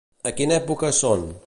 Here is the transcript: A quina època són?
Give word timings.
A 0.29 0.31
quina 0.39 0.57
època 0.63 0.93
són? 1.03 1.31